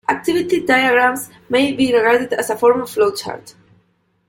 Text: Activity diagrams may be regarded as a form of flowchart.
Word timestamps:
Activity 0.09 0.61
diagrams 0.65 1.29
may 1.47 1.73
be 1.73 1.93
regarded 1.95 2.33
as 2.33 2.49
a 2.49 2.57
form 2.57 2.81
of 2.81 2.89
flowchart. 2.89 3.53